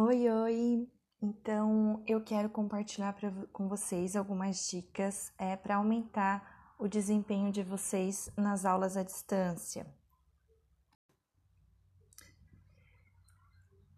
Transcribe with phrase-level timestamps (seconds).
[0.00, 0.88] Oi, oi!
[1.20, 7.64] Então, eu quero compartilhar pra, com vocês algumas dicas é, para aumentar o desempenho de
[7.64, 9.84] vocês nas aulas à distância.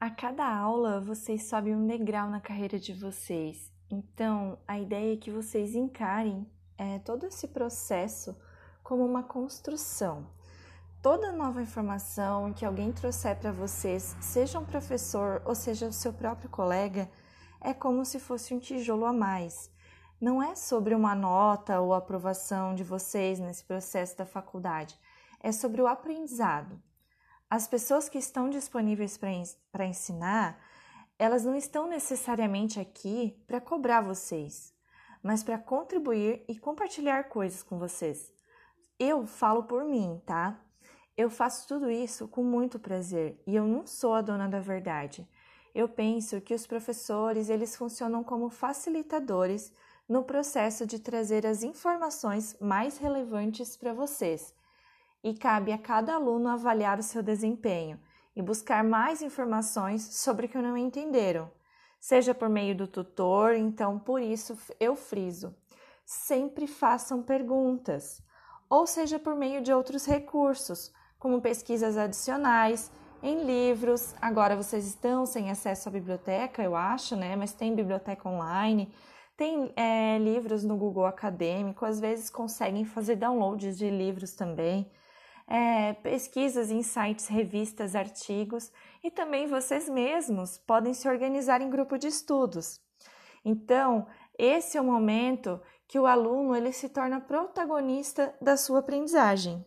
[0.00, 3.70] A cada aula, vocês sobem um degrau na carreira de vocês.
[3.90, 8.34] Então, a ideia é que vocês encarem é, todo esse processo
[8.82, 10.39] como uma construção
[11.02, 16.12] toda nova informação que alguém trouxer para vocês, seja um professor ou seja o seu
[16.12, 17.10] próprio colega,
[17.60, 19.70] é como se fosse um tijolo a mais.
[20.20, 24.98] Não é sobre uma nota ou aprovação de vocês nesse processo da faculdade,
[25.42, 26.80] é sobre o aprendizado.
[27.48, 29.18] As pessoas que estão disponíveis
[29.72, 30.60] para ensinar,
[31.18, 34.74] elas não estão necessariamente aqui para cobrar vocês,
[35.22, 38.32] mas para contribuir e compartilhar coisas com vocês.
[38.98, 40.60] Eu falo por mim, tá?
[41.20, 45.28] Eu faço tudo isso com muito prazer e eu não sou a dona da verdade.
[45.74, 49.70] Eu penso que os professores, eles funcionam como facilitadores
[50.08, 54.54] no processo de trazer as informações mais relevantes para vocês.
[55.22, 58.00] E cabe a cada aluno avaliar o seu desempenho
[58.34, 61.50] e buscar mais informações sobre o que não entenderam,
[62.00, 65.54] seja por meio do tutor, então por isso eu friso.
[66.02, 68.22] Sempre façam perguntas,
[68.70, 70.90] ou seja por meio de outros recursos,
[71.20, 72.90] como pesquisas adicionais
[73.22, 74.14] em livros.
[74.20, 77.36] Agora vocês estão sem acesso à biblioteca, eu acho, né?
[77.36, 78.92] Mas tem biblioteca online,
[79.36, 84.90] tem é, livros no Google Acadêmico, às vezes conseguem fazer downloads de livros também.
[85.46, 88.72] É, pesquisas em sites, revistas, artigos
[89.02, 92.80] e também vocês mesmos podem se organizar em grupo de estudos.
[93.44, 94.06] Então,
[94.38, 99.66] esse é o momento que o aluno ele se torna protagonista da sua aprendizagem.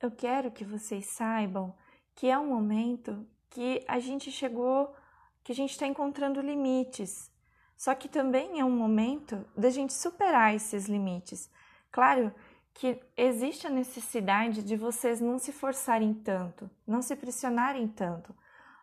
[0.00, 1.74] Eu quero que vocês saibam
[2.14, 4.94] que é um momento que a gente chegou,
[5.42, 7.32] que a gente está encontrando limites.
[7.76, 11.50] Só que também é um momento da gente superar esses limites.
[11.90, 12.32] Claro
[12.74, 18.32] que existe a necessidade de vocês não se forçarem tanto, não se pressionarem tanto.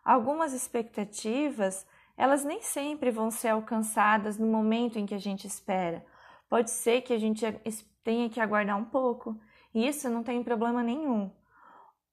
[0.04, 6.04] Algumas expectativas, elas nem sempre vão ser alcançadas no momento em que a gente espera.
[6.48, 7.42] Pode ser que a gente
[8.04, 9.38] tenha que aguardar um pouco.
[9.76, 11.30] Isso não tem problema nenhum.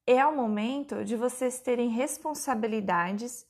[0.06, 3.48] É o momento de vocês terem responsabilidades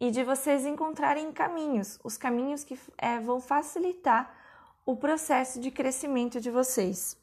[0.00, 4.34] e de vocês encontrarem caminhos, os caminhos que é, vão facilitar
[4.86, 7.20] o processo de crescimento de vocês.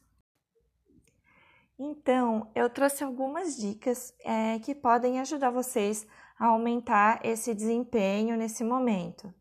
[1.80, 6.06] Então, eu trouxe algumas dicas é, que podem ajudar vocês
[6.38, 9.34] a aumentar esse desempenho nesse momento.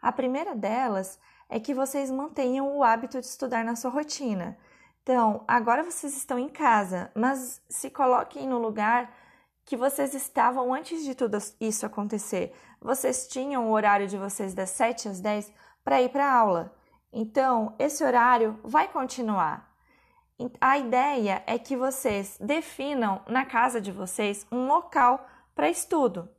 [0.00, 1.20] A primeira delas
[1.50, 4.56] é que vocês mantenham o hábito de estudar na sua rotina.
[5.04, 9.14] Então, agora vocês estão em casa, mas se coloquem no lugar
[9.62, 12.54] que vocês estavam antes de tudo isso acontecer.
[12.80, 15.52] Vocês tinham o horário de vocês das 7 às 10
[15.84, 16.74] para ir para aula.
[17.12, 19.70] Então, esse horário vai continuar.
[20.58, 26.30] A ideia é que vocês definam na casa de vocês um local para estudo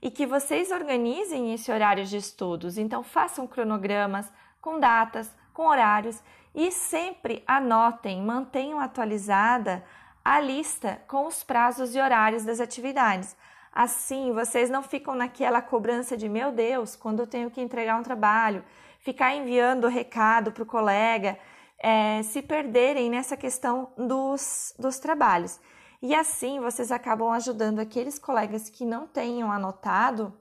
[0.00, 2.78] e que vocês organizem esse horário de estudos.
[2.78, 6.22] Então, façam cronogramas com datas, com horários
[6.54, 9.84] e sempre anotem, mantenham atualizada
[10.24, 13.36] a lista com os prazos e horários das atividades.
[13.72, 18.04] Assim, vocês não ficam naquela cobrança de meu Deus, quando eu tenho que entregar um
[18.04, 18.64] trabalho,
[19.00, 21.36] ficar enviando recado para o colega,
[21.78, 25.60] é, se perderem nessa questão dos, dos trabalhos.
[26.00, 30.32] E assim vocês acabam ajudando aqueles colegas que não tenham anotado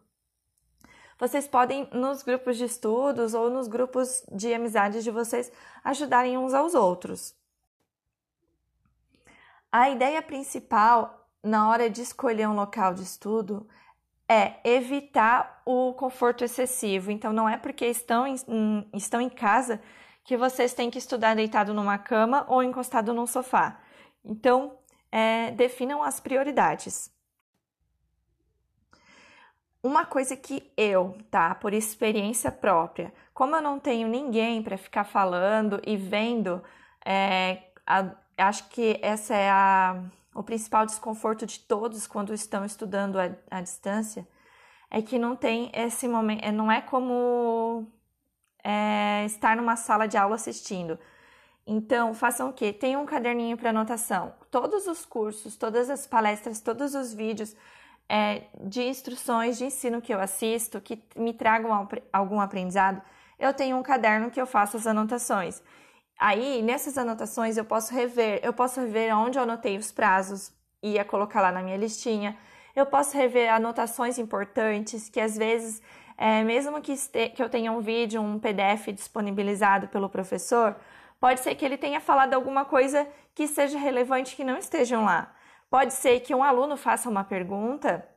[1.24, 5.50] vocês podem, nos grupos de estudos ou nos grupos de amizades de vocês,
[5.82, 7.34] ajudarem uns aos outros.
[9.72, 13.66] A ideia principal na hora de escolher um local de estudo
[14.28, 17.10] é evitar o conforto excessivo.
[17.10, 18.36] Então, não é porque estão em,
[18.94, 19.82] estão em casa
[20.26, 23.80] que vocês têm que estudar deitado numa cama ou encostado num sofá.
[24.26, 24.78] Então,
[25.10, 27.13] é, definam as prioridades.
[29.84, 35.04] Uma coisa que eu, tá, por experiência própria, como eu não tenho ninguém para ficar
[35.04, 36.64] falando e vendo,
[37.06, 40.02] é, a, acho que essa é a,
[40.34, 43.18] o principal desconforto de todos quando estão estudando
[43.52, 44.26] à, distância,
[44.90, 47.86] é que não tem esse momento, é, não é como
[48.64, 50.98] é, estar numa sala de aula assistindo.
[51.68, 52.72] Então, façam o quê?
[52.72, 54.34] Tenham um caderninho para anotação.
[54.50, 57.54] Todos os cursos, todas as palestras, todos os vídeos
[58.14, 63.02] é, de instruções de ensino que eu assisto, que me tragam algum aprendizado,
[63.40, 65.64] eu tenho um caderno que eu faço as anotações.
[66.20, 71.04] Aí, nessas anotações, eu posso rever, eu posso rever onde eu anotei os prazos, ia
[71.04, 72.38] colocar lá na minha listinha.
[72.76, 75.82] eu posso rever anotações importantes que às vezes,
[76.16, 80.76] é, mesmo que, este, que eu tenha um vídeo, um PDF disponibilizado pelo professor,
[81.20, 85.34] pode ser que ele tenha falado alguma coisa que seja relevante que não estejam lá.
[85.74, 88.08] Pode ser que um aluno faça uma pergunta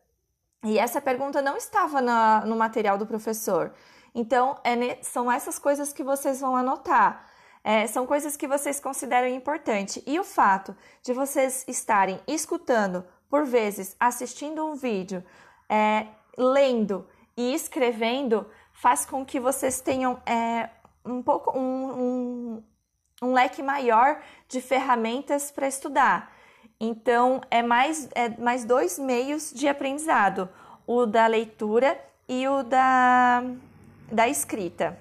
[0.62, 3.72] e essa pergunta não estava na, no material do professor.
[4.14, 7.24] Então, é, são essas coisas que vocês vão anotar.
[7.64, 10.02] É, são coisas que vocês consideram importante.
[10.06, 15.24] E o fato de vocês estarem escutando, por vezes, assistindo um vídeo,
[15.66, 20.68] é, lendo e escrevendo, faz com que vocês tenham é,
[21.02, 22.64] um pouco um, um,
[23.22, 26.35] um leque maior de ferramentas para estudar.
[26.80, 30.48] Então, é mais, é mais dois meios de aprendizado:
[30.86, 33.42] o da leitura e o da,
[34.12, 34.98] da escrita.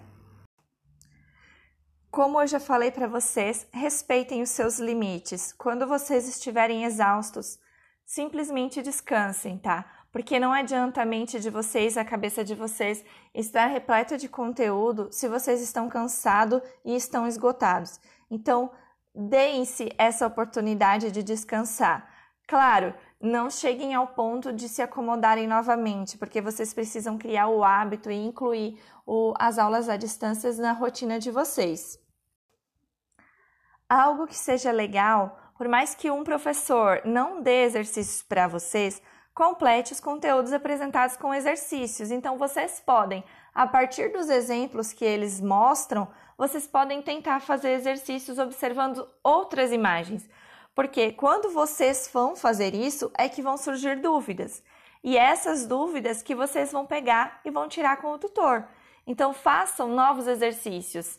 [2.10, 5.52] Como eu já falei para vocês, respeitem os seus limites.
[5.52, 7.60] Quando vocês estiverem exaustos,
[8.06, 9.84] simplesmente descansem, tá?
[10.14, 15.10] Porque não adianta a mente de vocês, a cabeça de vocês estar repleta de conteúdo
[15.12, 18.00] se vocês estão cansados e estão esgotados.
[18.32, 18.72] Então,
[19.16, 22.10] deem-se essa oportunidade de descansar.
[22.48, 28.12] Claro, não cheguem ao ponto de se acomodarem novamente, porque vocês precisam criar o hábito
[28.12, 32.00] e incluir o, as aulas à distância na rotina de vocês.
[33.90, 39.02] Algo que seja legal, por mais que um professor não dê exercícios para vocês,
[39.34, 42.12] complete os conteúdos apresentados com exercícios.
[42.12, 43.24] Então, vocês podem,
[43.56, 50.30] a partir dos exemplos que eles mostram, vocês podem tentar fazer exercícios observando outras imagens,
[50.76, 54.62] porque quando vocês vão fazer isso é que vão surgir dúvidas.
[55.02, 58.68] E essas dúvidas que vocês vão pegar e vão tirar com o tutor.
[59.08, 61.18] Então façam novos exercícios.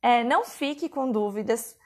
[0.00, 1.76] É, não fique com dúvidas,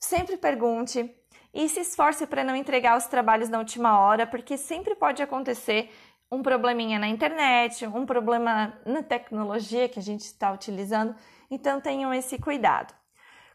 [0.00, 1.14] sempre pergunte
[1.52, 5.92] e se esforce para não entregar os trabalhos na última hora, porque sempre pode acontecer
[6.30, 11.14] um probleminha na internet, um problema na tecnologia que a gente está utilizando
[11.50, 12.94] então tenham esse cuidado.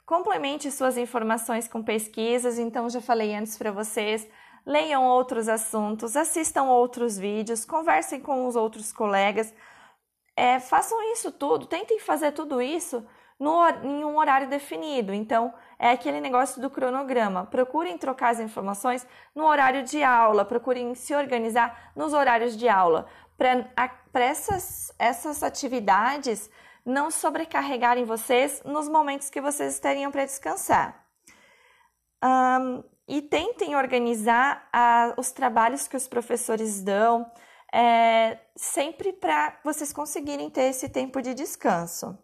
[0.06, 4.28] Complemente suas informações com pesquisas, então já falei antes para vocês.
[4.66, 9.54] Leiam outros assuntos, assistam outros vídeos, conversem com os outros colegas.
[10.36, 13.06] É, façam isso tudo, tentem fazer tudo isso
[13.40, 15.14] no, em um horário definido.
[15.14, 17.46] Então, é aquele negócio do cronograma.
[17.46, 23.08] Procurem trocar as informações no horário de aula, procurem se organizar nos horários de aula.
[23.38, 26.52] Para essas, essas atividades,
[26.86, 31.06] não sobrecarregarem vocês nos momentos que vocês teriam para descansar.
[32.22, 37.26] Um, e tentem organizar a, os trabalhos que os professores dão,
[37.74, 42.18] é, sempre para vocês conseguirem ter esse tempo de descanso.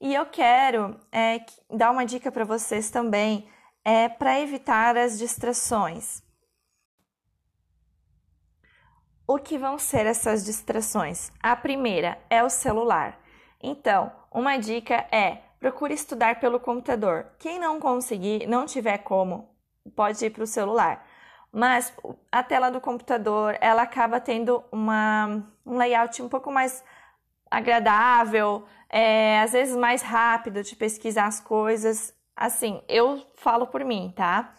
[0.00, 3.48] E eu quero é, dar uma dica para vocês também,
[3.84, 6.22] é para evitar as distrações.
[9.26, 11.30] O que vão ser essas distrações?
[11.42, 13.20] A primeira é o celular.
[13.60, 17.26] Então, uma dica é procure estudar pelo computador.
[17.38, 19.48] Quem não conseguir, não tiver como,
[19.96, 21.04] pode ir para o celular.
[21.52, 21.92] Mas
[22.30, 26.84] a tela do computador, ela acaba tendo uma, um layout um pouco mais
[27.50, 32.14] agradável, é, às vezes mais rápido de pesquisar as coisas.
[32.36, 34.54] Assim, eu falo por mim, tá?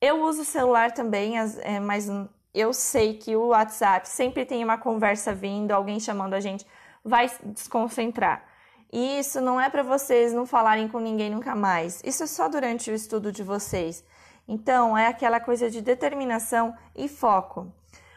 [0.00, 2.08] Eu uso o celular também, é, mas
[2.52, 6.66] eu sei que o WhatsApp sempre tem uma conversa vindo, alguém chamando a gente,
[7.04, 8.44] vai desconcentrar.
[8.92, 12.02] E isso não é para vocês não falarem com ninguém nunca mais.
[12.04, 14.04] Isso é só durante o estudo de vocês.
[14.46, 17.72] Então, é aquela coisa de determinação e foco.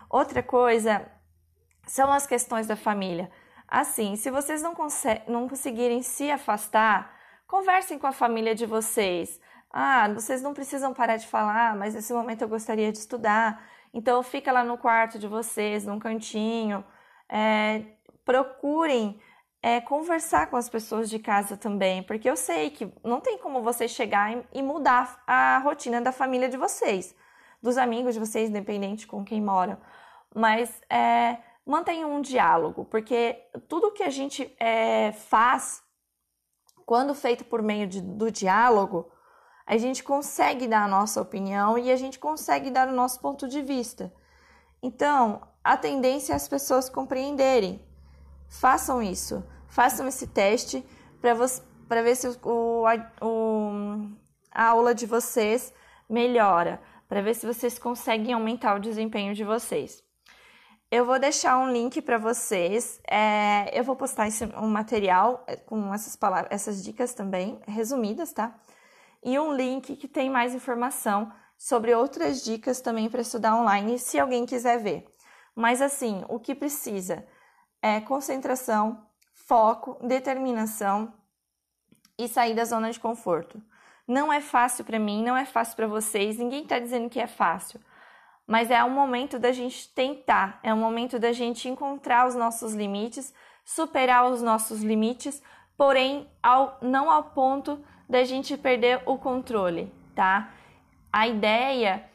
[0.10, 1.06] Outra coisa
[1.88, 3.32] são as questões da família.
[3.70, 4.74] Assim, se vocês não,
[5.28, 7.16] não conseguirem se afastar,
[7.48, 9.40] conversem com a família de vocês.
[9.72, 13.64] Ah, vocês não precisam parar de falar, mas nesse momento eu gostaria de estudar.
[13.94, 16.84] Então, fica lá no quarto de vocês, num cantinho.
[17.30, 17.84] É,
[18.26, 19.20] procurem
[19.62, 23.62] é, conversar com as pessoas de casa também, porque eu sei que não tem como
[23.62, 27.16] vocês chegar e mudar a rotina da família de vocês,
[27.62, 29.78] dos amigos de vocês, independente com quem moram.
[30.34, 31.38] Mas é,
[31.70, 35.84] mantenham um diálogo, porque tudo que a gente é, faz,
[36.86, 39.12] quando feito por meio de, do diálogo,
[39.68, 43.48] a gente consegue dar a nossa opinião e a gente consegue dar o nosso ponto
[43.48, 44.12] de vista.
[44.82, 47.80] Então, a tendência é as pessoas compreenderem.
[48.50, 50.84] Façam isso, façam esse teste
[51.22, 52.36] para ver se o,
[53.22, 54.08] o,
[54.52, 55.72] a aula de vocês
[56.10, 60.09] melhora, para ver se vocês conseguem aumentar o desempenho de vocês.
[60.92, 63.00] Eu vou deixar um link para vocês.
[63.08, 68.34] É, eu vou postar esse, um material é, com essas palavras, essas dicas também, resumidas,
[68.34, 68.60] tá?
[69.24, 74.18] e um link que tem mais informação sobre outras dicas também para estudar online, se
[74.18, 75.06] alguém quiser ver.
[75.56, 77.26] Mas assim, o que precisa
[77.82, 81.14] é concentração, foco, determinação
[82.18, 83.62] e sair da zona de conforto.
[84.08, 87.28] Não é fácil para mim, não é fácil para vocês, ninguém está dizendo que é
[87.28, 87.80] fácil.
[88.50, 92.74] Mas é o momento da gente tentar, é o momento da gente encontrar os nossos
[92.74, 93.32] limites,
[93.64, 95.40] superar os nossos limites,
[95.78, 97.80] porém ao, não ao ponto
[98.10, 100.52] da gente perder o controle, tá?
[101.14, 102.10] A ideia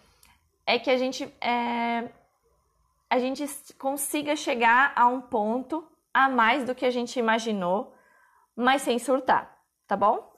[0.67, 2.09] é que a gente, é,
[3.09, 3.47] a gente
[3.79, 7.95] consiga chegar a um ponto a mais do que a gente imaginou,
[8.57, 10.34] mas sem surtar, tá bom?